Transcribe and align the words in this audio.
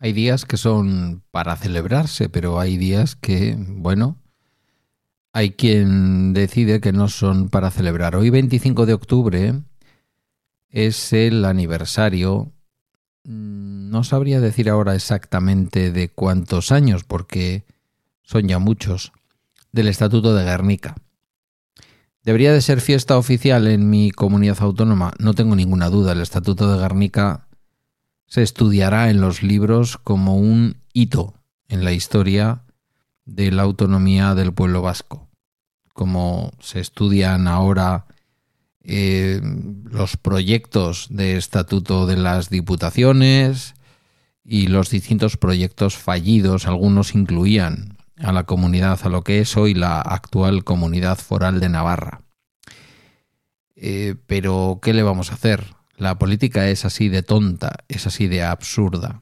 Hay 0.00 0.12
días 0.12 0.44
que 0.44 0.56
son 0.56 1.24
para 1.32 1.56
celebrarse, 1.56 2.28
pero 2.28 2.60
hay 2.60 2.76
días 2.76 3.16
que, 3.16 3.56
bueno, 3.58 4.16
hay 5.32 5.50
quien 5.52 6.34
decide 6.34 6.80
que 6.80 6.92
no 6.92 7.08
son 7.08 7.48
para 7.48 7.72
celebrar. 7.72 8.14
Hoy 8.14 8.30
25 8.30 8.86
de 8.86 8.92
octubre 8.92 9.54
es 10.70 11.12
el 11.12 11.44
aniversario, 11.44 12.52
mm, 13.24 13.90
no 13.90 14.04
sabría 14.04 14.40
decir 14.40 14.70
ahora 14.70 14.94
exactamente 14.94 15.90
de 15.90 16.08
cuántos 16.10 16.70
años, 16.70 17.02
porque 17.02 17.64
son 18.22 18.46
ya 18.46 18.60
muchos, 18.60 19.12
del 19.72 19.88
Estatuto 19.88 20.32
de 20.32 20.44
Guernica. 20.44 20.94
Debería 22.22 22.52
de 22.52 22.60
ser 22.60 22.80
fiesta 22.80 23.18
oficial 23.18 23.66
en 23.66 23.90
mi 23.90 24.12
comunidad 24.12 24.58
autónoma, 24.60 25.12
no 25.18 25.34
tengo 25.34 25.56
ninguna 25.56 25.88
duda. 25.88 26.12
El 26.12 26.20
Estatuto 26.20 26.70
de 26.70 26.78
Guernica 26.78 27.47
se 28.28 28.42
estudiará 28.42 29.10
en 29.10 29.20
los 29.20 29.42
libros 29.42 29.96
como 29.96 30.36
un 30.36 30.76
hito 30.92 31.34
en 31.68 31.84
la 31.84 31.92
historia 31.92 32.62
de 33.24 33.50
la 33.50 33.62
autonomía 33.62 34.34
del 34.34 34.52
pueblo 34.52 34.82
vasco, 34.82 35.28
como 35.92 36.52
se 36.60 36.80
estudian 36.80 37.48
ahora 37.48 38.06
eh, 38.84 39.40
los 39.42 40.16
proyectos 40.16 41.08
de 41.10 41.36
estatuto 41.36 42.06
de 42.06 42.16
las 42.16 42.48
diputaciones 42.48 43.74
y 44.44 44.68
los 44.68 44.90
distintos 44.90 45.36
proyectos 45.36 45.96
fallidos, 45.96 46.66
algunos 46.66 47.14
incluían 47.14 47.98
a 48.16 48.32
la 48.32 48.44
comunidad, 48.44 48.98
a 49.02 49.08
lo 49.08 49.22
que 49.22 49.40
es 49.40 49.56
hoy 49.56 49.74
la 49.74 50.00
actual 50.00 50.64
comunidad 50.64 51.18
foral 51.18 51.60
de 51.60 51.68
Navarra. 51.68 52.22
Eh, 53.76 54.16
pero, 54.26 54.80
¿qué 54.82 54.92
le 54.92 55.02
vamos 55.02 55.30
a 55.30 55.34
hacer? 55.34 55.77
La 55.98 56.16
política 56.16 56.68
es 56.70 56.84
así 56.84 57.08
de 57.08 57.24
tonta, 57.24 57.78
es 57.88 58.06
así 58.06 58.28
de 58.28 58.44
absurda. 58.44 59.20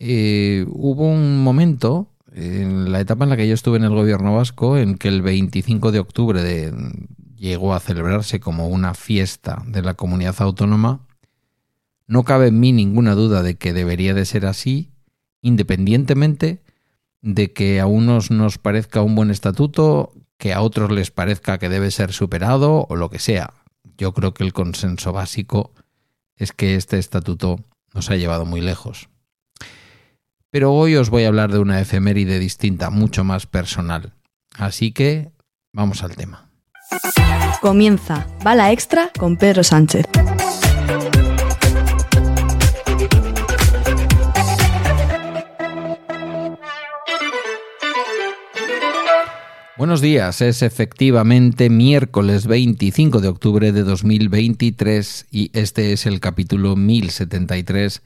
Eh, 0.00 0.66
hubo 0.70 1.06
un 1.06 1.42
momento, 1.44 2.08
en 2.32 2.90
la 2.90 2.98
etapa 2.98 3.22
en 3.22 3.30
la 3.30 3.36
que 3.36 3.46
yo 3.46 3.54
estuve 3.54 3.76
en 3.78 3.84
el 3.84 3.90
gobierno 3.94 4.34
vasco, 4.34 4.76
en 4.76 4.98
que 4.98 5.06
el 5.06 5.22
25 5.22 5.92
de 5.92 6.00
octubre 6.00 6.72
llegó 7.36 7.74
a 7.74 7.80
celebrarse 7.80 8.40
como 8.40 8.66
una 8.66 8.94
fiesta 8.94 9.62
de 9.68 9.82
la 9.82 9.94
comunidad 9.94 10.34
autónoma. 10.40 11.06
No 12.08 12.24
cabe 12.24 12.48
en 12.48 12.58
mí 12.58 12.72
ninguna 12.72 13.14
duda 13.14 13.44
de 13.44 13.54
que 13.54 13.72
debería 13.72 14.14
de 14.14 14.24
ser 14.24 14.46
así, 14.46 14.90
independientemente 15.42 16.60
de 17.22 17.52
que 17.52 17.78
a 17.78 17.86
unos 17.86 18.32
nos 18.32 18.58
parezca 18.58 19.02
un 19.02 19.14
buen 19.14 19.30
estatuto, 19.30 20.12
que 20.38 20.52
a 20.52 20.60
otros 20.60 20.90
les 20.90 21.12
parezca 21.12 21.58
que 21.58 21.68
debe 21.68 21.92
ser 21.92 22.12
superado 22.12 22.84
o 22.88 22.96
lo 22.96 23.10
que 23.10 23.20
sea 23.20 23.54
yo 23.98 24.14
creo 24.14 24.32
que 24.32 24.44
el 24.44 24.54
consenso 24.54 25.12
básico 25.12 25.72
es 26.36 26.52
que 26.52 26.76
este 26.76 26.98
estatuto 26.98 27.58
nos 27.92 28.10
ha 28.10 28.16
llevado 28.16 28.46
muy 28.46 28.60
lejos. 28.60 29.10
Pero 30.50 30.72
hoy 30.72 30.96
os 30.96 31.10
voy 31.10 31.24
a 31.24 31.28
hablar 31.28 31.52
de 31.52 31.58
una 31.58 31.80
efeméride 31.80 32.38
distinta, 32.38 32.88
mucho 32.88 33.24
más 33.24 33.46
personal. 33.46 34.14
Así 34.56 34.92
que 34.92 35.30
vamos 35.72 36.02
al 36.02 36.16
tema. 36.16 36.48
Comienza 37.60 38.26
Bala 38.42 38.72
Extra 38.72 39.10
con 39.18 39.36
Pedro 39.36 39.62
Sánchez. 39.62 40.06
Buenos 49.88 50.02
días, 50.02 50.42
es 50.42 50.60
efectivamente 50.60 51.70
miércoles 51.70 52.46
25 52.46 53.22
de 53.22 53.28
octubre 53.28 53.72
de 53.72 53.84
2023 53.84 55.28
y 55.30 55.50
este 55.54 55.94
es 55.94 56.04
el 56.04 56.20
capítulo 56.20 56.76
1073 56.76 58.02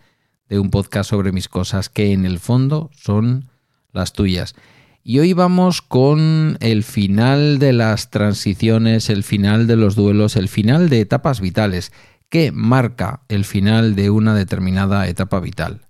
de 0.48 0.60
un 0.60 0.70
podcast 0.70 1.10
sobre 1.10 1.32
mis 1.32 1.48
cosas 1.48 1.88
que 1.88 2.12
en 2.12 2.24
el 2.24 2.38
fondo 2.38 2.92
son 2.94 3.50
las 3.92 4.12
tuyas. 4.12 4.54
Y 5.02 5.18
hoy 5.18 5.32
vamos 5.32 5.82
con 5.82 6.56
el 6.60 6.84
final 6.84 7.58
de 7.58 7.72
las 7.72 8.10
transiciones, 8.10 9.10
el 9.10 9.24
final 9.24 9.66
de 9.66 9.74
los 9.74 9.96
duelos, 9.96 10.36
el 10.36 10.48
final 10.48 10.88
de 10.88 11.00
etapas 11.00 11.40
vitales. 11.40 11.90
¿Qué 12.28 12.52
marca 12.52 13.22
el 13.26 13.44
final 13.44 13.96
de 13.96 14.08
una 14.10 14.36
determinada 14.36 15.08
etapa 15.08 15.40
vital? 15.40 15.88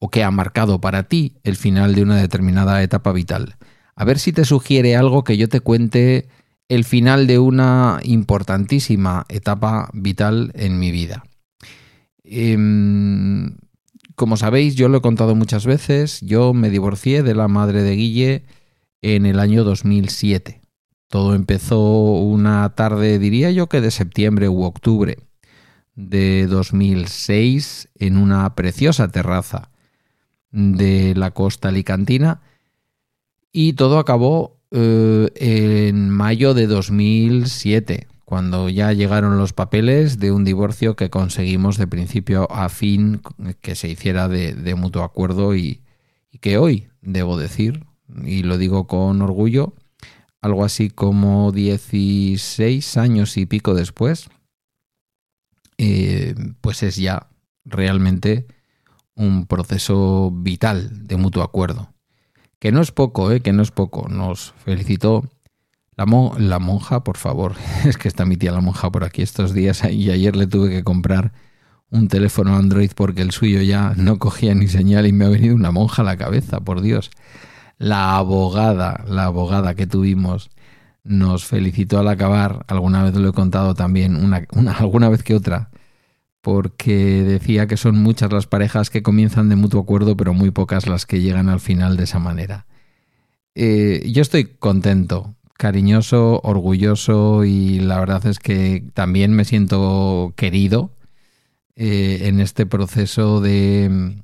¿O 0.00 0.10
qué 0.10 0.24
ha 0.24 0.32
marcado 0.32 0.80
para 0.80 1.04
ti 1.04 1.36
el 1.44 1.54
final 1.54 1.94
de 1.94 2.02
una 2.02 2.16
determinada 2.16 2.82
etapa 2.82 3.12
vital? 3.12 3.56
A 3.96 4.04
ver 4.04 4.18
si 4.18 4.32
te 4.32 4.44
sugiere 4.44 4.94
algo 4.94 5.24
que 5.24 5.38
yo 5.38 5.48
te 5.48 5.60
cuente 5.60 6.28
el 6.68 6.84
final 6.84 7.26
de 7.26 7.38
una 7.38 8.00
importantísima 8.02 9.24
etapa 9.28 9.88
vital 9.94 10.52
en 10.54 10.78
mi 10.78 10.90
vida. 10.90 11.24
Em, 12.22 13.56
como 14.14 14.36
sabéis, 14.36 14.74
yo 14.74 14.88
lo 14.88 14.98
he 14.98 15.00
contado 15.02 15.34
muchas 15.34 15.64
veces, 15.64 16.20
yo 16.20 16.52
me 16.52 16.70
divorcié 16.70 17.22
de 17.22 17.34
la 17.34 17.48
madre 17.48 17.82
de 17.82 17.96
Guille 17.96 18.44
en 19.00 19.26
el 19.26 19.40
año 19.40 19.64
2007. 19.64 20.60
Todo 21.08 21.34
empezó 21.34 21.80
una 21.80 22.68
tarde, 22.74 23.18
diría 23.18 23.50
yo 23.50 23.68
que 23.68 23.80
de 23.80 23.90
septiembre 23.90 24.48
u 24.48 24.64
octubre 24.64 25.18
de 25.94 26.46
2006 26.48 27.88
en 27.94 28.18
una 28.18 28.54
preciosa 28.54 29.08
terraza 29.08 29.70
de 30.50 31.14
la 31.14 31.30
costa 31.30 31.68
alicantina 31.68 32.42
y 33.56 33.72
todo 33.72 33.98
acabó 33.98 34.60
eh, 34.70 35.30
en 35.36 36.10
mayo 36.10 36.52
de 36.52 36.66
2007, 36.66 38.06
cuando 38.26 38.68
ya 38.68 38.92
llegaron 38.92 39.38
los 39.38 39.54
papeles 39.54 40.18
de 40.18 40.30
un 40.30 40.44
divorcio 40.44 40.94
que 40.94 41.08
conseguimos 41.08 41.78
de 41.78 41.86
principio 41.86 42.52
a 42.52 42.68
fin 42.68 43.22
que 43.62 43.74
se 43.74 43.88
hiciera 43.88 44.28
de, 44.28 44.74
mutuo 44.74 45.04
acuerdo 45.04 45.56
y, 45.56 45.80
que 46.42 46.58
hoy, 46.58 46.88
debo 47.00 47.38
decir, 47.38 47.86
y 48.26 48.42
lo 48.42 48.58
digo 48.58 48.86
con 48.86 49.22
orgullo, 49.22 49.72
algo 50.42 50.62
así 50.62 50.90
como 50.90 51.50
16 51.50 52.98
años 52.98 53.38
y 53.38 53.46
pico 53.46 53.72
después, 53.72 54.28
eh, 55.78 56.34
pues 56.60 56.82
es 56.82 56.96
ya 56.96 57.30
realmente 57.64 58.46
un 59.14 59.46
proceso 59.46 60.30
vital 60.30 61.06
de 61.08 61.16
mutuo 61.16 61.42
acuerdo 61.42 61.95
que 62.58 62.72
no 62.72 62.80
es 62.80 62.92
poco, 62.92 63.30
¿eh? 63.30 63.40
que 63.40 63.52
no 63.52 63.62
es 63.62 63.70
poco. 63.70 64.08
Nos 64.08 64.54
felicitó 64.64 65.24
la, 65.96 66.06
la 66.38 66.58
monja, 66.58 67.04
por 67.04 67.16
favor. 67.16 67.54
Es 67.84 67.96
que 67.96 68.08
está 68.08 68.24
mi 68.24 68.36
tía 68.36 68.52
la 68.52 68.60
monja 68.60 68.90
por 68.90 69.04
aquí 69.04 69.22
estos 69.22 69.52
días 69.54 69.82
y 69.90 70.10
ayer 70.10 70.36
le 70.36 70.46
tuve 70.46 70.70
que 70.70 70.84
comprar 70.84 71.32
un 71.90 72.08
teléfono 72.08 72.56
Android 72.56 72.90
porque 72.94 73.22
el 73.22 73.30
suyo 73.30 73.62
ya 73.62 73.94
no 73.96 74.18
cogía 74.18 74.54
ni 74.54 74.68
señal 74.68 75.06
y 75.06 75.12
me 75.12 75.24
ha 75.24 75.28
venido 75.28 75.54
una 75.54 75.70
monja 75.70 76.02
a 76.02 76.04
la 76.04 76.16
cabeza, 76.16 76.60
por 76.60 76.80
Dios. 76.80 77.10
La 77.78 78.16
abogada, 78.16 79.04
la 79.06 79.24
abogada 79.24 79.74
que 79.74 79.86
tuvimos 79.86 80.50
nos 81.04 81.44
felicitó 81.44 81.98
al 81.98 82.08
acabar, 82.08 82.64
alguna 82.68 83.04
vez 83.04 83.14
lo 83.14 83.28
he 83.28 83.32
contado 83.32 83.74
también, 83.74 84.16
una, 84.16 84.46
alguna 84.78 85.08
vez 85.08 85.22
que 85.22 85.34
otra, 85.34 85.70
porque 86.46 87.24
decía 87.24 87.66
que 87.66 87.76
son 87.76 87.98
muchas 87.98 88.32
las 88.32 88.46
parejas 88.46 88.88
que 88.88 89.02
comienzan 89.02 89.48
de 89.48 89.56
mutuo 89.56 89.80
acuerdo, 89.80 90.16
pero 90.16 90.32
muy 90.32 90.52
pocas 90.52 90.86
las 90.86 91.04
que 91.04 91.20
llegan 91.20 91.48
al 91.48 91.58
final 91.58 91.96
de 91.96 92.04
esa 92.04 92.20
manera. 92.20 92.66
Eh, 93.56 94.08
yo 94.12 94.22
estoy 94.22 94.44
contento, 94.44 95.34
cariñoso, 95.54 96.40
orgulloso 96.44 97.44
y 97.44 97.80
la 97.80 97.98
verdad 97.98 98.24
es 98.26 98.38
que 98.38 98.84
también 98.94 99.32
me 99.32 99.44
siento 99.44 100.34
querido 100.36 100.92
eh, 101.74 102.28
en 102.28 102.38
este 102.38 102.64
proceso 102.64 103.40
de, 103.40 104.22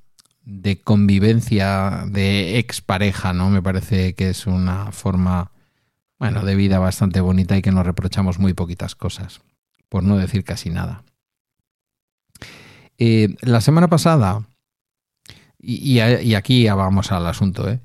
convivencia 0.85 2.05
de 2.07 2.61
expareja, 2.61 3.33
¿no? 3.33 3.51
Me 3.51 3.63
parece 3.63 4.15
que 4.15 4.31
es 4.31 4.47
una 4.47 4.93
forma, 4.93 5.51
bueno, 6.21 6.45
de 6.45 6.55
vida 6.55 6.79
bastante 6.79 7.21
bonita 7.21 7.57
y 7.57 7.63
que 7.63 7.73
nos 7.73 7.85
reprochamos 7.85 8.39
muy 8.39 8.55
poquitas 8.55 8.95
cosas, 8.95 9.41
por 9.89 10.05
no 10.05 10.19
decir 10.19 10.45
casi 10.45 10.71
nada. 10.71 11.03
Eh, 13.05 13.35
la 13.41 13.61
semana 13.61 13.89
pasada, 13.89 14.47
y, 15.59 15.99
aquí 15.99 16.63
ya 16.63 16.77
vamos 16.77 17.11
al 17.11 17.27
asunto, 17.27 17.69
¿eh? 17.69 17.81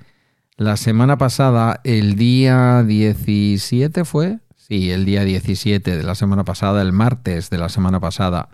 La 0.57 0.77
semana 0.77 1.17
pasada, 1.17 1.81
el 1.83 2.15
día 2.17 2.83
17 2.83 4.05
fue, 4.05 4.37
sí, 4.55 4.91
el 4.91 5.05
día 5.05 5.23
17 5.23 5.97
de 5.97 6.03
la 6.03 6.13
semana 6.13 6.43
pasada, 6.43 6.83
el 6.83 6.91
martes 6.91 7.49
de 7.49 7.57
la 7.57 7.69
semana 7.69 7.99
pasada, 7.99 8.49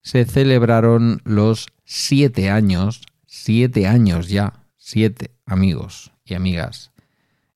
se 0.00 0.24
celebraron 0.24 1.20
los 1.24 1.66
siete 1.84 2.48
años, 2.48 3.02
siete 3.26 3.88
años 3.88 4.28
ya, 4.28 4.52
siete 4.76 5.32
amigos 5.46 6.12
y 6.24 6.34
amigas, 6.34 6.92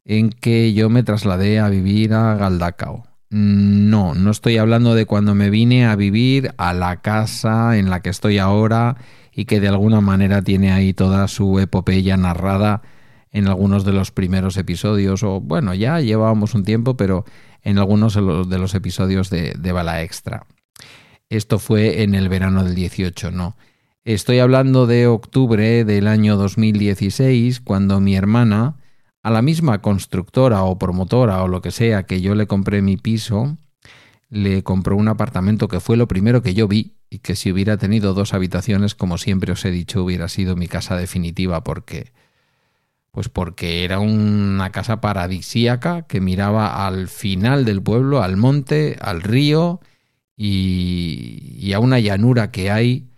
en 0.05 0.31
que 0.31 0.75
yo 0.75 0.90
me 0.90 1.05
trasladé 1.05 1.61
a 1.61 1.69
vivir 1.69 2.12
a 2.12 2.34
Galdacao. 2.34 3.12
No, 3.32 4.14
no 4.14 4.31
estoy 4.31 4.58
hablando 4.58 4.94
de 4.94 5.06
cuando 5.06 5.34
me 5.34 5.49
vine 5.49 5.87
a 5.87 5.96
vivir 5.96 6.52
a 6.58 6.75
la 6.75 7.00
casa 7.00 7.79
en 7.79 7.88
la 7.88 8.00
que 8.00 8.11
estoy 8.11 8.37
ahora 8.37 8.99
y 9.32 9.46
que 9.46 9.58
de 9.58 9.69
alguna 9.69 10.02
manera 10.02 10.43
tiene 10.43 10.70
ahí 10.70 10.93
toda 10.93 11.26
su 11.29 11.58
epopeya 11.58 12.19
narrada 12.19 12.82
en 13.31 13.49
algunos 13.49 13.87
de 13.87 13.94
los 13.94 14.11
primeros 14.11 14.58
episodios, 14.58 15.23
o 15.23 15.40
bueno, 15.40 15.73
ya 15.73 15.99
llevábamos 16.00 16.55
un 16.55 16.62
tiempo, 16.62 16.99
pero 16.99 17.25
en 17.62 17.79
algunos 17.79 18.14
de 18.14 18.58
los 18.58 18.75
episodios 18.75 19.31
de, 19.31 19.55
de 19.58 19.73
Bala 19.73 20.02
Extra. 20.02 20.44
Esto 21.31 21.58
fue 21.58 22.02
en 22.02 22.14
el 22.14 22.29
verano 22.29 22.62
del 22.62 22.75
18, 22.75 23.31
no. 23.31 23.56
Estoy 24.05 24.40
hablando 24.40 24.87
de 24.87 25.06
octubre 25.06 25.87
del 25.87 26.06
año 26.06 26.37
2016, 26.37 27.62
cuando 27.62 27.99
mi 27.99 28.14
hermana, 28.14 28.76
a 29.22 29.30
la 29.30 29.42
misma 29.42 29.80
constructora 29.80 30.64
o 30.64 30.78
promotora 30.78 31.42
o 31.42 31.48
lo 31.48 31.62
que 31.62 31.70
sea 31.70 32.04
que 32.04 32.20
yo 32.20 32.34
le 32.34 32.46
compré 32.46 32.82
mi 32.82 32.96
piso, 32.96 33.56
le 34.28 34.62
compró 34.62 34.96
un 34.96 35.08
apartamento 35.08 35.69
que 35.69 35.80
fue 35.80 35.96
lo 35.96 36.08
primero 36.08 36.42
que 36.42 36.54
yo 36.54 36.66
vi 36.66 36.94
y 37.10 37.19
que 37.19 37.36
si 37.36 37.52
hubiera 37.52 37.76
tenido 37.76 38.14
dos 38.14 38.34
habitaciones, 38.34 38.94
como 38.94 39.19
siempre 39.19 39.52
os 39.52 39.64
he 39.64 39.70
dicho, 39.70 40.02
hubiera 40.02 40.28
sido 40.28 40.56
mi 40.56 40.69
casa 40.69 40.96
definitiva 40.96 41.62
porque 41.62 42.12
pues 43.12 43.28
porque 43.28 43.84
era 43.84 44.00
una 44.00 44.70
casa 44.72 45.02
paradisíaca 45.02 46.06
que 46.06 46.22
miraba 46.22 46.86
al 46.86 47.08
final 47.08 47.66
del 47.66 47.82
pueblo, 47.82 48.22
al 48.22 48.38
monte, 48.38 48.96
al 49.02 49.20
río 49.20 49.80
y, 50.34 51.72
a 51.74 51.78
una 51.78 52.00
llanura 52.00 52.50
que 52.50 52.70
hay 52.70 53.10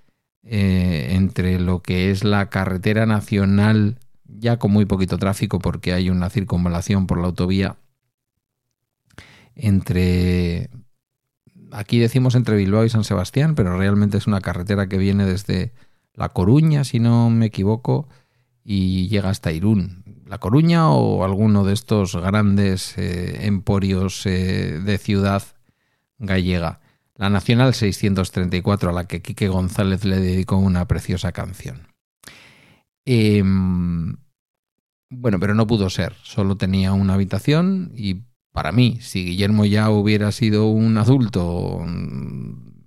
eh, 0.42 1.10
entre 1.12 1.60
lo 1.60 1.80
que 1.80 2.10
es 2.10 2.24
la 2.24 2.50
carretera 2.50 3.06
nacional, 3.06 4.00
ya 4.38 4.58
con 4.58 4.72
muy 4.72 4.84
poquito 4.84 5.18
tráfico 5.18 5.58
porque 5.58 5.92
hay 5.92 6.10
una 6.10 6.30
circunvalación 6.30 7.06
por 7.06 7.18
la 7.18 7.26
autovía, 7.26 7.76
entre... 9.54 10.70
Aquí 11.70 11.98
decimos 11.98 12.36
entre 12.36 12.56
Bilbao 12.56 12.84
y 12.84 12.88
San 12.88 13.02
Sebastián, 13.02 13.56
pero 13.56 13.76
realmente 13.76 14.16
es 14.16 14.28
una 14.28 14.40
carretera 14.40 14.88
que 14.88 14.96
viene 14.96 15.24
desde 15.24 15.72
La 16.12 16.28
Coruña, 16.28 16.84
si 16.84 17.00
no 17.00 17.30
me 17.30 17.46
equivoco, 17.46 18.08
y 18.62 19.08
llega 19.08 19.30
hasta 19.30 19.50
Irún. 19.50 20.04
La 20.24 20.38
Coruña 20.38 20.90
o 20.90 21.24
alguno 21.24 21.64
de 21.64 21.74
estos 21.74 22.14
grandes 22.14 22.96
eh, 22.96 23.46
emporios 23.46 24.24
eh, 24.26 24.80
de 24.84 24.98
ciudad 24.98 25.42
gallega. 26.18 26.80
La 27.16 27.28
Nacional 27.28 27.74
634 27.74 28.90
a 28.90 28.92
la 28.92 29.06
que 29.06 29.20
Quique 29.20 29.48
González 29.48 30.04
le 30.04 30.20
dedicó 30.20 30.56
una 30.56 30.86
preciosa 30.86 31.32
canción. 31.32 31.88
Em, 33.04 34.16
bueno, 35.10 35.38
pero 35.40 35.54
no 35.54 35.66
pudo 35.66 35.90
ser. 35.90 36.14
Solo 36.22 36.56
tenía 36.56 36.92
una 36.92 37.14
habitación 37.14 37.92
y 37.94 38.22
para 38.52 38.72
mí, 38.72 38.98
si 39.00 39.24
Guillermo 39.24 39.64
ya 39.64 39.90
hubiera 39.90 40.30
sido 40.32 40.66
un 40.66 40.96
adulto, 40.96 41.84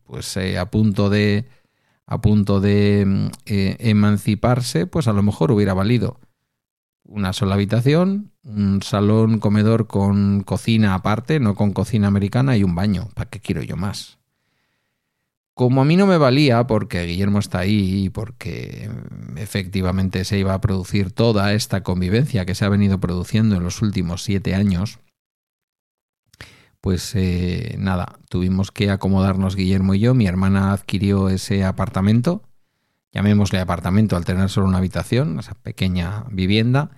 pues 0.06 0.38
eh, 0.38 0.58
a 0.58 0.72
punto 0.72 1.10
de 1.10 1.46
a 2.06 2.22
punto 2.22 2.62
de 2.62 3.04
mm, 3.06 3.28
eh, 3.46 3.76
emanciparse, 3.80 4.88
pues 4.88 5.08
a 5.08 5.14
lo 5.14 5.24
mejor 5.24 5.52
hubiera 5.52 5.74
valido 5.74 6.22
una 7.04 7.34
sola 7.34 7.56
habitación, 7.56 8.32
un 8.44 8.82
salón 8.82 9.40
comedor 9.40 9.88
con 9.88 10.44
cocina 10.44 10.94
aparte, 10.94 11.40
no 11.40 11.56
con 11.56 11.74
cocina 11.74 12.08
americana 12.08 12.58
y 12.58 12.64
un 12.64 12.76
baño. 12.76 13.10
¿Para 13.14 13.30
qué 13.30 13.40
quiero 13.40 13.62
yo 13.62 13.76
más? 13.76 14.17
Como 15.58 15.82
a 15.82 15.86
mí 15.86 15.96
no 15.98 16.06
me 16.06 16.20
valía, 16.20 16.68
porque 16.68 17.04
Guillermo 17.08 17.40
está 17.40 17.58
ahí 17.58 18.04
y 18.06 18.10
porque 18.12 18.92
efectivamente 19.38 20.24
se 20.24 20.38
iba 20.38 20.54
a 20.54 20.62
producir 20.62 21.12
toda 21.12 21.52
esta 21.52 21.82
convivencia 21.82 22.46
que 22.46 22.54
se 22.54 22.64
ha 22.64 22.70
venido 22.70 23.00
produciendo 23.00 23.56
en 23.56 23.64
los 23.64 23.82
últimos 23.82 24.22
siete 24.22 24.54
años, 24.54 25.00
pues 26.80 27.12
eh, 27.16 27.76
nada, 27.80 28.20
tuvimos 28.30 28.72
que 28.72 28.92
acomodarnos 28.92 29.56
Guillermo 29.56 29.96
y 29.96 30.00
yo. 30.00 30.14
Mi 30.14 30.28
hermana 30.28 30.74
adquirió 30.74 31.28
ese 31.28 31.66
apartamento, 31.66 32.44
llamémosle 33.12 33.58
apartamento 33.58 34.16
al 34.16 34.26
tener 34.26 34.50
solo 34.50 34.68
una 34.68 34.78
habitación, 34.78 35.40
esa 35.40 35.56
pequeña 35.56 36.26
vivienda, 36.30 36.92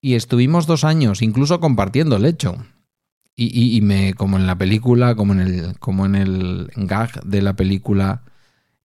y 0.00 0.14
estuvimos 0.14 0.68
dos 0.68 0.84
años, 0.84 1.20
incluso 1.20 1.58
compartiendo 1.58 2.20
lecho. 2.20 2.58
Y, 3.40 3.80
me, 3.82 4.14
como 4.14 4.36
en 4.36 4.48
la 4.48 4.58
película, 4.58 5.14
como 5.14 5.32
en 5.32 5.40
el, 5.40 5.78
como 5.78 6.06
en 6.06 6.16
el 6.16 6.72
gag 6.74 7.22
de 7.22 7.40
la 7.40 7.54
película, 7.54 8.22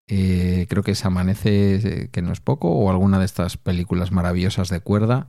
eh, 0.08 0.66
creo 0.68 0.82
que 0.82 0.94
se 0.94 1.06
amanece, 1.06 2.10
que 2.12 2.20
no 2.20 2.32
es 2.32 2.40
poco, 2.40 2.68
o 2.70 2.90
alguna 2.90 3.18
de 3.18 3.24
estas 3.24 3.56
películas 3.56 4.12
maravillosas 4.12 4.68
de 4.68 4.80
cuerda, 4.80 5.28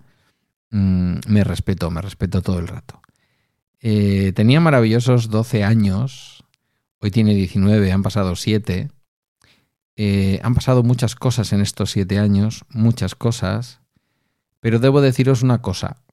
mm, 0.71 1.19
me 1.29 1.45
respeto, 1.45 1.89
me 1.89 2.01
respeto 2.01 2.41
todo 2.41 2.59
el 2.59 2.67
rato. 2.67 3.01
Eh, 3.79 4.33
tenía 4.35 4.59
maravillosos 4.59 5.29
12 5.29 5.63
años, 5.63 6.43
hoy 6.99 7.09
tiene 7.09 7.33
19, 7.33 7.93
han 7.93 8.03
pasado 8.03 8.35
7. 8.35 8.91
Eh, 9.95 10.41
han 10.43 10.53
pasado 10.53 10.83
muchas 10.83 11.15
cosas 11.15 11.53
en 11.53 11.61
estos 11.61 11.91
7 11.91 12.19
años, 12.19 12.65
muchas 12.69 13.15
cosas, 13.15 13.79
pero 14.59 14.79
debo 14.79 14.99
deciros 14.99 15.43
una 15.43 15.61
cosa, 15.61 16.03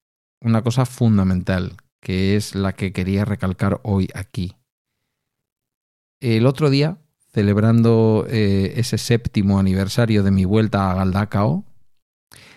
una 0.41 0.63
cosa 0.63 0.87
fundamental, 0.87 1.77
que 2.01 2.37
es 2.37 2.55
la 2.55 2.73
que 2.73 2.93
quería 2.93 3.25
recalcar 3.25 3.81
hoy 3.83 4.09
aquí. 4.15 4.57
El 6.21 6.47
otro 6.47 6.71
día, 6.71 6.99
celebrando 7.33 8.27
eh, 8.29 8.75
ese 8.77 8.99
séptimo 8.99 9.59
aniversario 9.59 10.23
de 10.23 10.31
mi 10.31 10.45
vuelta 10.45 10.91
a 10.91 10.95
Galdacao, 10.95 11.65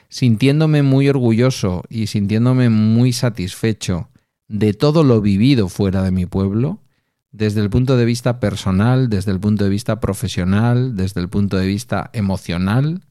sintiéndome 0.10 0.84
muy 0.84 1.10
orgulloso 1.10 1.84
y 1.90 2.08
sintiéndome 2.08 2.70
muy 2.70 3.14
satisfecho 3.14 4.10
de 4.48 4.74
todo 4.74 5.04
lo 5.04 5.22
vivido 5.22 5.70
fuera 5.70 6.04
de 6.04 6.12
mi 6.12 6.26
pueblo, 6.26 6.80
desde 7.32 7.62
el 7.62 7.70
punto 7.70 7.98
de 7.98 8.06
vista 8.06 8.40
personal, 8.40 9.10
desde 9.10 9.32
el 9.32 9.40
punto 9.40 9.64
de 9.64 9.70
vista 9.72 10.00
profesional, 10.00 10.96
desde 10.96 11.20
el 11.20 11.30
punto 11.30 11.58
de 11.58 11.66
vista 11.66 12.12
emocional. 12.14 13.02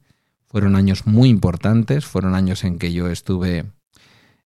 Fueron 0.47 0.77
años 0.77 1.07
muy 1.07 1.29
importantes, 1.29 2.05
fueron 2.05 2.35
años 2.35 2.63
en 2.63 2.79
que 2.79 2.93
yo 2.93 3.09
estuve 3.09 3.65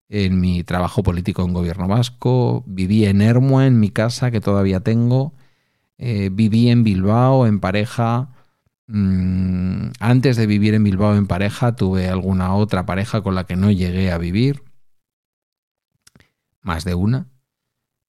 en 0.09 0.41
mi 0.41 0.65
trabajo 0.65 1.03
político 1.03 1.45
en 1.45 1.53
gobierno 1.53 1.89
vasco, 1.89 2.65
viví 2.67 3.07
en 3.07 3.21
Ermua, 3.21 3.67
en 3.67 3.81
mi 3.81 3.91
casa 3.91 4.31
que 4.31 4.41
todavía 4.41 4.81
tengo, 4.81 5.35
eh, 5.99 6.31
viví 6.33 6.71
en 6.71 6.85
Bilbao 6.85 7.47
en 7.47 7.61
pareja. 7.61 8.31
Mm, 8.87 9.91
antes 10.01 10.37
de 10.37 10.47
vivir 10.47 10.75
en 10.75 10.85
Bilbao 10.85 11.17
en 11.17 11.27
pareja 11.27 11.75
tuve 11.77 12.09
alguna 12.09 12.55
otra 12.55 12.87
pareja 12.87 13.23
con 13.23 13.35
la 13.35 13.45
que 13.45 13.57
no 13.57 13.71
llegué 13.71 14.13
a 14.13 14.19
vivir 14.19 14.63
más 16.67 16.85
de 16.85 16.95
una. 16.95 17.29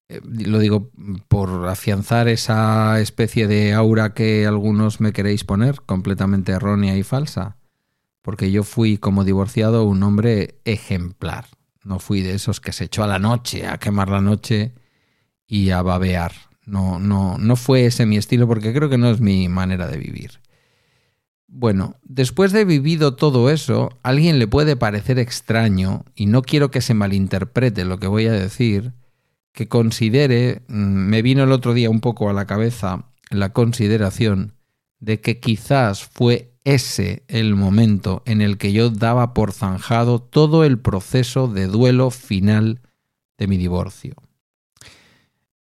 Eh, 0.09 0.21
lo 0.23 0.59
digo 0.59 0.91
por 1.27 1.67
afianzar 1.67 2.27
esa 2.27 2.99
especie 2.99 3.47
de 3.47 3.73
aura 3.73 4.13
que 4.13 4.45
algunos 4.47 5.01
me 5.01 5.13
queréis 5.13 5.43
poner, 5.43 5.81
completamente 5.81 6.51
errónea 6.53 6.97
y 6.97 7.03
falsa. 7.03 7.57
Porque 8.21 8.51
yo 8.51 8.63
fui 8.63 8.97
como 8.97 9.23
divorciado 9.23 9.85
un 9.85 10.03
hombre 10.03 10.59
ejemplar. 10.65 11.45
No 11.87 11.99
fui 11.99 12.21
de 12.21 12.33
esos 12.33 12.59
que 12.59 12.73
se 12.73 12.83
echó 12.83 13.03
a 13.03 13.07
la 13.07 13.17
noche, 13.17 13.65
a 13.65 13.77
quemar 13.77 14.09
la 14.09 14.19
noche 14.19 14.73
y 15.47 15.69
a 15.69 15.81
babear. 15.81 16.33
No, 16.65 16.99
no, 16.99 17.37
no 17.37 17.55
fue 17.55 17.85
ese 17.85 18.05
mi 18.05 18.17
estilo 18.17 18.45
porque 18.45 18.73
creo 18.73 18.89
que 18.89 18.97
no 18.97 19.09
es 19.09 19.21
mi 19.21 19.47
manera 19.47 19.87
de 19.87 19.97
vivir. 19.97 20.41
Bueno, 21.47 21.95
después 22.03 22.51
de 22.51 22.65
vivido 22.65 23.15
todo 23.15 23.49
eso, 23.49 23.97
a 24.03 24.09
alguien 24.09 24.37
le 24.37 24.47
puede 24.47 24.75
parecer 24.75 25.17
extraño, 25.17 26.03
y 26.13 26.25
no 26.25 26.41
quiero 26.41 26.71
que 26.71 26.81
se 26.81 26.93
malinterprete 26.93 27.85
lo 27.85 27.99
que 27.99 28.07
voy 28.07 28.25
a 28.25 28.33
decir, 28.33 28.91
que 29.53 29.69
considere, 29.69 30.63
mm, 30.67 30.73
me 30.73 31.21
vino 31.21 31.45
el 31.45 31.53
otro 31.53 31.73
día 31.73 31.89
un 31.89 32.01
poco 32.01 32.29
a 32.29 32.33
la 32.33 32.45
cabeza 32.45 33.05
la 33.29 33.53
consideración 33.53 34.55
de 34.99 35.21
que 35.21 35.39
quizás 35.39 36.03
fue 36.03 36.56
ese 36.67 37.23
el 37.29 37.55
momento 37.55 38.23
en 38.25 38.41
el 38.41 38.57
que 38.57 38.73
yo 38.73 38.89
daba 38.89 39.33
por 39.33 39.53
zanjado 39.53 40.19
todo 40.19 40.65
el 40.65 40.79
proceso 40.79 41.47
de 41.47 41.67
duelo 41.67 42.11
final 42.11 42.81
de 43.37 43.47
mi 43.47 43.55
divorcio. 43.55 44.15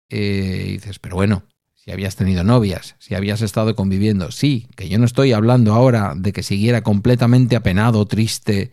Eh, 0.09 0.67
dices, 0.73 0.99
pero 0.99 1.15
bueno, 1.15 1.45
si 1.75 1.93
habías 1.93 2.17
tenido 2.17 2.43
novias, 2.43 2.97
si 2.99 3.15
habías 3.15 3.41
estado 3.41 3.77
conviviendo. 3.77 4.33
Sí, 4.33 4.67
que 4.75 4.89
yo 4.89 4.99
no 4.99 5.05
estoy 5.05 5.33
hablando 5.33 5.75
ahora 5.75 6.15
de 6.17 6.33
que 6.33 6.43
siguiera 6.43 6.83
completamente 6.83 7.55
apenado, 7.55 8.05
triste, 8.07 8.73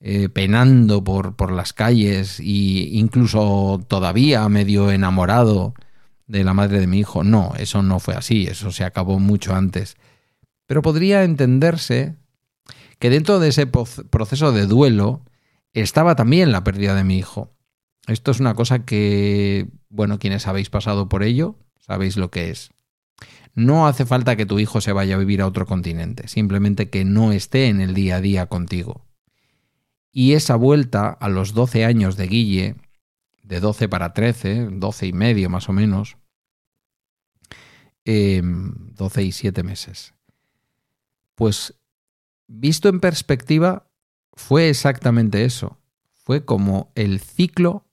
eh, 0.00 0.28
penando 0.28 1.02
por, 1.02 1.34
por 1.34 1.50
las 1.50 1.72
calles 1.72 2.40
e 2.40 2.42
incluso 2.44 3.82
todavía 3.88 4.46
medio 4.50 4.90
enamorado 4.90 5.72
de 6.26 6.44
la 6.44 6.52
madre 6.52 6.78
de 6.78 6.86
mi 6.86 6.98
hijo. 6.98 7.24
No, 7.24 7.54
eso 7.58 7.82
no 7.82 8.00
fue 8.00 8.14
así, 8.16 8.46
eso 8.46 8.70
se 8.70 8.84
acabó 8.84 9.18
mucho 9.18 9.54
antes. 9.54 9.96
Pero 10.70 10.82
podría 10.82 11.24
entenderse 11.24 12.14
que 13.00 13.10
dentro 13.10 13.40
de 13.40 13.48
ese 13.48 13.66
proceso 13.66 14.52
de 14.52 14.66
duelo 14.66 15.24
estaba 15.72 16.14
también 16.14 16.52
la 16.52 16.62
pérdida 16.62 16.94
de 16.94 17.02
mi 17.02 17.18
hijo. 17.18 17.50
Esto 18.06 18.30
es 18.30 18.38
una 18.38 18.54
cosa 18.54 18.84
que, 18.84 19.66
bueno, 19.88 20.20
quienes 20.20 20.46
habéis 20.46 20.70
pasado 20.70 21.08
por 21.08 21.24
ello, 21.24 21.58
sabéis 21.80 22.16
lo 22.16 22.30
que 22.30 22.50
es. 22.50 22.70
No 23.52 23.88
hace 23.88 24.06
falta 24.06 24.36
que 24.36 24.46
tu 24.46 24.60
hijo 24.60 24.80
se 24.80 24.92
vaya 24.92 25.16
a 25.16 25.18
vivir 25.18 25.42
a 25.42 25.48
otro 25.48 25.66
continente, 25.66 26.28
simplemente 26.28 26.88
que 26.88 27.04
no 27.04 27.32
esté 27.32 27.66
en 27.66 27.80
el 27.80 27.92
día 27.92 28.18
a 28.18 28.20
día 28.20 28.46
contigo. 28.46 29.04
Y 30.12 30.34
esa 30.34 30.54
vuelta 30.54 31.08
a 31.08 31.28
los 31.28 31.52
12 31.52 31.84
años 31.84 32.16
de 32.16 32.28
Guille, 32.28 32.76
de 33.42 33.58
12 33.58 33.88
para 33.88 34.14
13, 34.14 34.68
12 34.70 35.06
y 35.08 35.12
medio 35.14 35.50
más 35.50 35.68
o 35.68 35.72
menos, 35.72 36.16
12 38.04 38.38
em, 38.38 39.26
y 39.26 39.32
7 39.32 39.64
meses, 39.64 40.14
pues 41.40 41.72
visto 42.48 42.90
en 42.90 43.00
perspectiva, 43.00 43.86
fue 44.34 44.68
exactamente 44.68 45.46
eso. 45.46 45.78
Fue 46.12 46.44
como 46.44 46.92
el 46.94 47.18
ciclo 47.18 47.86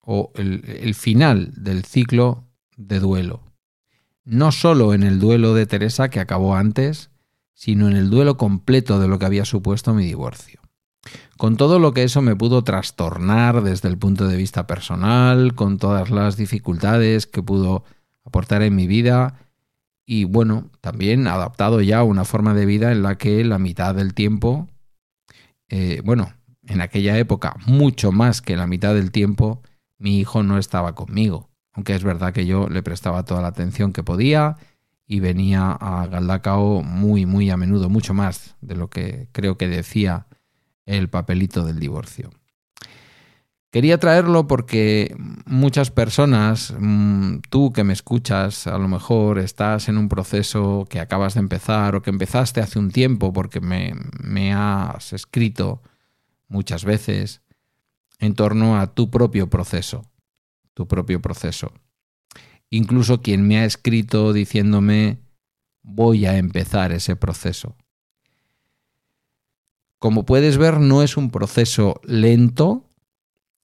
o 0.00 0.32
el, 0.36 0.94
final 0.94 1.52
del 1.54 1.84
ciclo 1.84 2.46
de 2.78 2.98
duelo. 2.98 3.42
No 4.24 4.52
solo 4.52 4.94
en 4.94 5.02
el 5.02 5.18
duelo 5.18 5.52
de 5.52 5.66
Teresa 5.66 6.08
que 6.08 6.18
acabó 6.18 6.56
antes, 6.56 7.10
sino 7.52 7.90
en 7.90 7.94
el 7.94 8.08
duelo 8.08 8.38
completo 8.38 8.98
de 8.98 9.08
lo 9.08 9.18
que 9.18 9.26
había 9.26 9.44
supuesto 9.44 9.92
mi 9.92 10.06
divorcio. 10.06 10.62
Con 11.36 11.58
todo 11.58 11.78
lo 11.78 11.92
que 11.92 12.04
eso 12.04 12.22
me 12.22 12.36
pudo 12.36 12.64
trastornar 12.64 13.62
desde 13.62 13.88
el 13.88 13.98
punto 13.98 14.26
de 14.28 14.38
vista 14.38 14.66
personal, 14.66 15.54
con 15.54 15.76
todas 15.76 16.08
las 16.08 16.38
dificultades 16.38 17.26
que 17.26 17.42
pudo 17.42 17.84
aportar 18.24 18.62
en 18.62 18.74
mi 18.74 18.86
vida 18.86 19.47
y 20.10 20.24
bueno, 20.24 20.70
también 20.80 21.26
adaptado 21.26 21.82
ya 21.82 21.98
a 21.98 22.02
una 22.02 22.24
forma 22.24 22.54
de 22.54 22.64
vida 22.64 22.92
en 22.92 23.02
la 23.02 23.18
que 23.18 23.44
la 23.44 23.58
mitad 23.58 23.94
del 23.94 24.14
tiempo, 24.14 24.66
eh, 25.68 26.00
bueno, 26.02 26.32
en 26.62 26.80
aquella 26.80 27.18
época 27.18 27.56
mucho 27.66 28.10
más 28.10 28.40
que 28.40 28.56
la 28.56 28.66
mitad 28.66 28.94
del 28.94 29.10
tiempo, 29.10 29.60
mi 29.98 30.18
hijo 30.18 30.42
no 30.42 30.56
estaba 30.56 30.94
conmigo, 30.94 31.50
aunque 31.74 31.94
es 31.94 32.04
verdad 32.04 32.32
que 32.32 32.46
yo 32.46 32.70
le 32.70 32.82
prestaba 32.82 33.26
toda 33.26 33.42
la 33.42 33.48
atención 33.48 33.92
que 33.92 34.02
podía 34.02 34.56
y 35.06 35.20
venía 35.20 35.72
a 35.72 36.06
Galdacao 36.06 36.82
muy, 36.82 37.26
muy 37.26 37.50
a 37.50 37.58
menudo, 37.58 37.90
mucho 37.90 38.14
más 38.14 38.56
de 38.62 38.76
lo 38.76 38.88
que 38.88 39.28
creo 39.32 39.58
que 39.58 39.68
decía 39.68 40.26
el 40.86 41.10
papelito 41.10 41.66
del 41.66 41.80
divorcio. 41.80 42.30
Quería 43.70 43.98
traerlo 43.98 44.46
porque 44.46 45.14
muchas 45.44 45.90
personas, 45.90 46.74
mm, 46.78 47.40
tú 47.50 47.70
que 47.70 47.84
me 47.84 47.92
escuchas, 47.92 48.66
a 48.66 48.78
lo 48.78 48.88
mejor 48.88 49.38
estás 49.38 49.90
en 49.90 49.98
un 49.98 50.08
proceso 50.08 50.86
que 50.88 51.00
acabas 51.00 51.34
de 51.34 51.40
empezar 51.40 51.94
o 51.94 52.00
que 52.00 52.08
empezaste 52.08 52.62
hace 52.62 52.78
un 52.78 52.90
tiempo 52.90 53.32
porque 53.32 53.60
me, 53.60 53.92
me 54.22 54.54
has 54.54 55.12
escrito 55.12 55.82
muchas 56.48 56.84
veces 56.84 57.42
en 58.18 58.34
torno 58.34 58.78
a 58.80 58.94
tu 58.94 59.10
propio 59.10 59.50
proceso, 59.50 60.10
tu 60.72 60.88
propio 60.88 61.20
proceso. 61.20 61.72
Incluso 62.70 63.20
quien 63.20 63.46
me 63.46 63.58
ha 63.58 63.66
escrito 63.66 64.32
diciéndome 64.32 65.20
voy 65.82 66.24
a 66.24 66.38
empezar 66.38 66.92
ese 66.92 67.16
proceso. 67.16 67.76
Como 69.98 70.24
puedes 70.24 70.56
ver, 70.56 70.80
no 70.80 71.02
es 71.02 71.16
un 71.16 71.30
proceso 71.30 72.00
lento, 72.04 72.87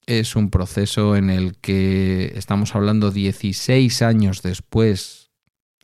es 0.07 0.35
un 0.35 0.49
proceso 0.49 1.15
en 1.15 1.29
el 1.29 1.57
que 1.57 2.33
estamos 2.35 2.75
hablando 2.75 3.11
16 3.11 4.01
años 4.01 4.41
después, 4.41 5.31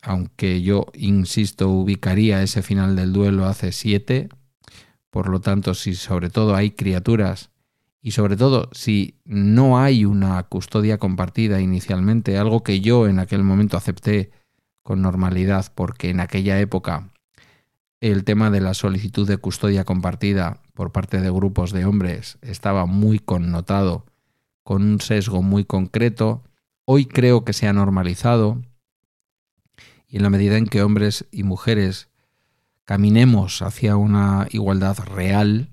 aunque 0.02 0.62
yo, 0.62 0.88
insisto, 0.94 1.70
ubicaría 1.70 2.42
ese 2.44 2.62
final 2.62 2.96
del 2.96 3.14
duelo 3.14 3.46
hace 3.46 3.72
7. 3.72 4.30
Por 5.10 5.30
lo 5.30 5.42
tanto, 5.42 5.74
si 5.74 5.96
sobre 5.96 6.30
todo 6.30 6.56
hay 6.56 6.72
criaturas 6.72 7.50
y 8.02 8.12
sobre 8.12 8.38
todo 8.38 8.70
si 8.72 9.20
no 9.26 9.80
hay 9.80 10.06
una 10.06 10.42
custodia 10.44 10.98
compartida 10.98 11.62
inicialmente, 11.62 12.38
algo 12.38 12.64
que 12.64 12.80
yo 12.82 13.08
en 13.08 13.20
aquel 13.20 13.44
momento 13.44 13.78
acepté 13.78 14.32
con 14.82 15.02
normalidad 15.02 15.72
porque 15.76 16.10
en 16.10 16.20
aquella 16.20 16.60
época 16.60 17.12
el 18.00 18.24
tema 18.24 18.50
de 18.50 18.62
la 18.62 18.74
solicitud 18.74 19.28
de 19.28 19.38
custodia 19.38 19.84
compartida 19.86 20.62
por 20.74 20.92
parte 20.92 21.22
de 21.22 21.30
grupos 21.30 21.72
de 21.72 21.86
hombres 21.86 22.40
estaba 22.42 22.88
muy 22.88 23.20
connotado 23.20 24.06
con 24.64 24.84
un 24.84 25.02
sesgo 25.02 25.42
muy 25.42 25.66
concreto. 25.66 26.44
Hoy 26.86 27.06
creo 27.06 27.44
que 27.46 27.54
se 27.54 27.68
ha 27.68 27.74
normalizado 27.74 28.62
y 30.08 30.18
en 30.18 30.24
la 30.24 30.30
medida 30.30 30.58
en 30.58 30.68
que 30.68 30.84
hombres 30.84 31.26
y 31.32 31.44
mujeres 31.44 32.10
caminemos 32.84 33.62
hacia 33.62 33.96
una 33.96 34.48
igualdad 34.52 34.98
real, 35.00 35.70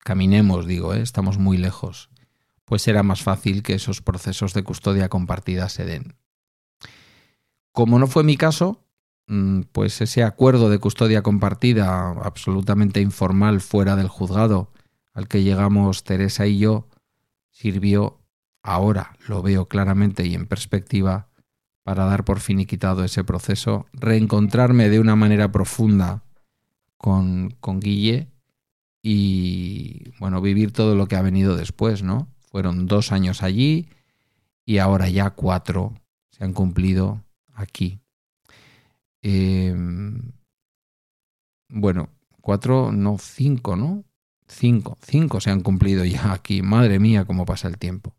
caminemos, 0.00 0.66
digo, 0.66 0.92
¿eh? 0.92 1.00
estamos 1.00 1.38
muy 1.38 1.56
lejos, 1.56 2.10
pues 2.66 2.82
será 2.82 3.02
más 3.02 3.22
fácil 3.22 3.62
que 3.62 3.74
esos 3.74 4.02
procesos 4.02 4.52
de 4.52 4.62
custodia 4.62 5.08
compartida 5.08 5.70
se 5.70 5.86
den. 5.86 6.16
Como 7.72 7.98
no 7.98 8.06
fue 8.06 8.24
mi 8.24 8.36
caso, 8.36 8.84
mm, 9.28 9.62
pues 9.72 10.02
ese 10.02 10.22
acuerdo 10.22 10.68
de 10.68 10.78
custodia 10.78 11.22
compartida 11.22 12.10
absolutamente 12.10 13.00
informal 13.00 13.62
fuera 13.62 13.96
del 13.96 14.08
juzgado 14.08 14.70
al 15.14 15.28
que 15.28 15.42
llegamos 15.42 16.04
Teresa 16.04 16.46
y 16.46 16.58
yo, 16.58 16.88
sirvió, 17.56 18.20
ahora 18.62 19.16
lo 19.28 19.40
veo 19.40 19.66
claramente 19.66 20.26
y 20.26 20.34
en 20.34 20.46
perspectiva, 20.46 21.30
para 21.84 22.04
dar 22.04 22.22
por 22.22 22.40
fin 22.40 22.60
y 22.60 22.66
quitado 22.66 23.02
ese 23.02 23.24
proceso, 23.24 23.86
reencontrarme 23.94 24.90
de 24.90 25.00
una 25.00 25.16
manera 25.16 25.50
profunda 25.50 26.22
con, 26.98 27.56
con 27.60 27.80
Guille 27.80 28.28
y, 29.02 30.10
bueno, 30.18 30.42
vivir 30.42 30.72
todo 30.72 30.94
lo 30.96 31.08
que 31.08 31.16
ha 31.16 31.22
venido 31.22 31.56
después, 31.56 32.02
¿no? 32.02 32.28
Fueron 32.50 32.86
dos 32.86 33.10
años 33.10 33.42
allí 33.42 33.88
y 34.66 34.76
ahora 34.76 35.08
ya 35.08 35.30
cuatro 35.30 35.94
se 36.32 36.44
han 36.44 36.52
cumplido 36.52 37.24
aquí. 37.54 38.00
Em, 39.22 40.32
bueno, 41.70 42.10
cuatro, 42.42 42.92
no 42.92 43.16
cinco, 43.16 43.76
¿no? 43.76 44.04
Cinco, 44.48 44.96
cinco 45.02 45.40
se 45.40 45.50
han 45.50 45.60
cumplido 45.60 46.04
ya 46.04 46.32
aquí. 46.32 46.62
Madre 46.62 46.98
mía, 46.98 47.24
cómo 47.24 47.44
pasa 47.44 47.68
el 47.68 47.78
tiempo. 47.78 48.14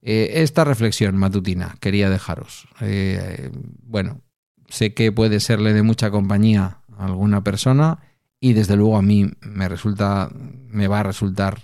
Eh, 0.00 0.42
esta 0.42 0.64
reflexión 0.64 1.16
matutina 1.16 1.76
quería 1.80 2.10
dejaros. 2.10 2.68
Eh, 2.80 3.50
bueno, 3.82 4.20
sé 4.68 4.94
que 4.94 5.12
puede 5.12 5.40
serle 5.40 5.72
de 5.72 5.82
mucha 5.82 6.10
compañía 6.10 6.78
a 6.96 7.06
alguna 7.06 7.42
persona 7.42 7.98
y 8.40 8.52
desde 8.52 8.76
luego 8.76 8.96
a 8.96 9.02
mí 9.02 9.30
me 9.40 9.68
resulta, 9.68 10.30
me 10.32 10.86
va 10.88 11.00
a 11.00 11.04
resultar 11.04 11.62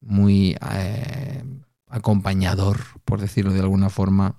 muy 0.00 0.56
eh, 0.74 1.44
acompañador, 1.88 2.80
por 3.04 3.20
decirlo 3.20 3.52
de 3.52 3.60
alguna 3.60 3.90
forma, 3.90 4.36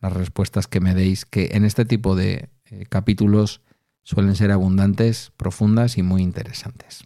las 0.00 0.12
respuestas 0.12 0.66
que 0.66 0.80
me 0.80 0.94
deis, 0.94 1.24
que 1.24 1.50
en 1.52 1.64
este 1.64 1.84
tipo 1.84 2.16
de 2.16 2.48
capítulos 2.88 3.62
suelen 4.02 4.34
ser 4.34 4.50
abundantes, 4.50 5.32
profundas 5.36 5.98
y 5.98 6.02
muy 6.02 6.22
interesantes. 6.22 7.04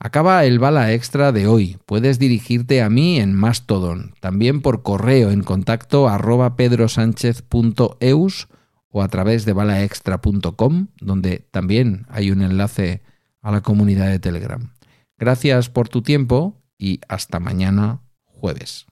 Acaba 0.00 0.44
el 0.44 0.60
bala 0.60 0.92
extra 0.92 1.32
de 1.32 1.48
hoy. 1.48 1.78
Puedes 1.84 2.20
dirigirte 2.20 2.82
a 2.82 2.90
mí 2.90 3.18
en 3.18 3.34
Mastodon, 3.34 4.14
también 4.20 4.62
por 4.62 4.82
correo 4.82 5.30
en 5.30 5.42
contacto 5.42 6.08
arroba 6.08 6.54
pedrosánchez.eus 6.54 8.48
o 8.90 9.02
a 9.02 9.08
través 9.08 9.44
de 9.44 9.52
balaextra.com, 9.52 10.86
donde 11.00 11.48
también 11.50 12.06
hay 12.08 12.30
un 12.30 12.42
enlace 12.42 13.02
a 13.42 13.50
la 13.50 13.60
comunidad 13.60 14.08
de 14.08 14.20
Telegram. 14.20 14.72
Gracias 15.18 15.68
por 15.68 15.88
tu 15.88 16.02
tiempo 16.02 16.62
y 16.78 17.00
hasta 17.08 17.40
mañana 17.40 18.00
jueves. 18.24 18.86